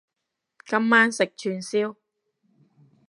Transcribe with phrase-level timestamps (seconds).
[0.65, 1.95] 今晚食串燒